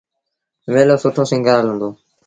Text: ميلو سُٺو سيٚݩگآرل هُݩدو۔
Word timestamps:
ميلو 0.71 0.95
سُٺو 1.03 1.23
سيٚݩگآرل 1.29 1.67
هُݩدو۔ 1.71 1.89